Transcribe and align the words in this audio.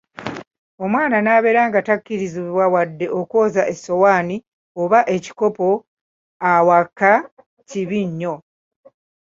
Omwana 0.83 1.17
nabeera 1.21 1.61
nga 1.69 1.79
takkirizibwa 1.87 2.65
wadde 2.73 3.05
okwoza 3.19 3.61
essowaani 3.73 4.37
oba 4.81 4.99
ekikopo 5.15 5.67
awaaka! 6.51 7.11
kibi 7.69 7.99
nyo. 8.19 8.35